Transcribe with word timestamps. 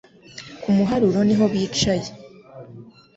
Ku 0.61 0.69
muharuro 0.75 1.19
niho 1.27 1.45
bicaye 1.51 2.07